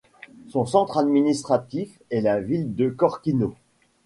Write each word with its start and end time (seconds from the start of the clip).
Son 0.47 0.65
centre 0.65 0.97
administratif 0.97 1.99
est 2.09 2.21
la 2.21 2.41
ville 2.41 2.73
de 2.75 2.89
Korkino. 2.89 3.53